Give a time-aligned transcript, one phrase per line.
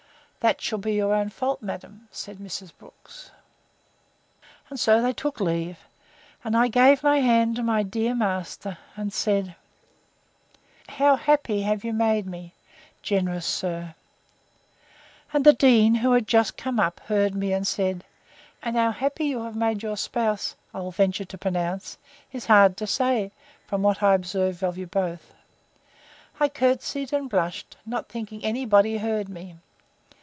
[0.43, 2.71] That shall be your own fault, madam, said Mrs.
[2.75, 3.29] Brooks.
[4.71, 5.77] And so they took leave;
[6.43, 9.55] and I gave my hand to my dear master, and said,
[10.89, 12.55] How happy have you made me,
[13.03, 18.03] generous sir!—And the dean, who had just come up, heard me, and said,
[18.63, 21.99] And how happy you have made your spouse, I'll venture to pronounce,
[22.31, 23.31] is hard to say,
[23.67, 25.35] from what I observe of you both.
[26.39, 29.57] I courtesied, and blushed, not thinking any body heard me.